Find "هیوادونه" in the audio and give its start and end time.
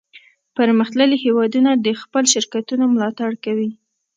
1.23-1.71